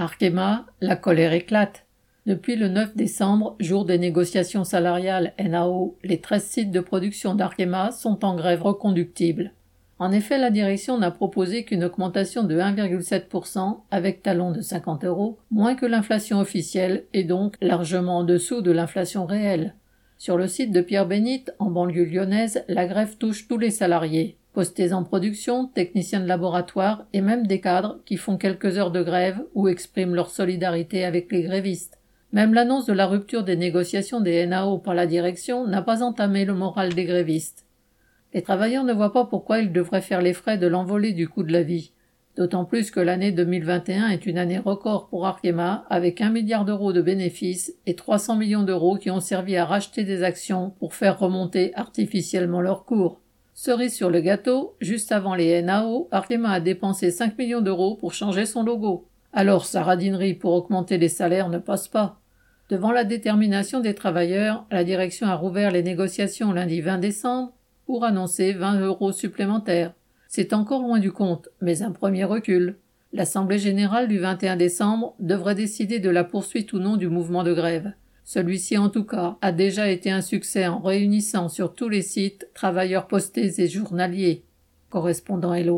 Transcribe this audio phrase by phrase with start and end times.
[0.00, 1.84] Arkema, la colère éclate.
[2.24, 7.90] Depuis le 9 décembre, jour des négociations salariales NAO, les 13 sites de production d'Arkema
[7.90, 9.52] sont en grève reconductible.
[9.98, 15.38] En effet, la direction n'a proposé qu'une augmentation de 1,7% avec talon de 50 euros,
[15.50, 19.74] moins que l'inflation officielle et donc largement en dessous de l'inflation réelle.
[20.18, 24.36] Sur le site de Pierre Bénite, en banlieue lyonnaise, la grève touche tous les salariés.
[24.52, 29.04] Postés en production, techniciens de laboratoire et même des cadres qui font quelques heures de
[29.04, 32.00] grève ou expriment leur solidarité avec les grévistes.
[32.32, 36.44] Même l'annonce de la rupture des négociations des NAO par la direction n'a pas entamé
[36.44, 37.64] le moral des grévistes.
[38.34, 41.44] Les travailleurs ne voient pas pourquoi ils devraient faire les frais de l'envolée du coût
[41.44, 41.92] de la vie.
[42.38, 46.92] D'autant plus que l'année 2021 est une année record pour Arkema, avec un milliard d'euros
[46.92, 51.18] de bénéfices et 300 millions d'euros qui ont servi à racheter des actions pour faire
[51.18, 53.18] remonter artificiellement leur cours.
[53.54, 58.14] Cerise sur le gâteau, juste avant les NAO, Arkema a dépensé 5 millions d'euros pour
[58.14, 59.08] changer son logo.
[59.32, 62.20] Alors sa radinerie pour augmenter les salaires ne passe pas.
[62.70, 67.52] Devant la détermination des travailleurs, la direction a rouvert les négociations lundi 20 décembre
[67.84, 69.92] pour annoncer 20 euros supplémentaires.
[70.30, 72.76] C'est encore loin du compte, mais un premier recul.
[73.14, 77.54] L'Assemblée générale du 21 décembre devrait décider de la poursuite ou non du mouvement de
[77.54, 77.92] grève.
[78.24, 82.50] Celui-ci, en tout cas, a déjà été un succès en réunissant sur tous les sites
[82.52, 84.44] travailleurs postés et journaliers.
[84.90, 85.76] Correspondant Hello.